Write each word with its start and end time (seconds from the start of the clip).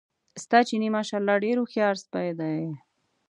ستا 0.43 0.59
چیني 0.67 0.89
ماشاءالله 0.97 1.41
ډېر 1.45 1.55
هوښیار 1.59 1.95
سپی 2.03 2.29
دی. 2.39 2.61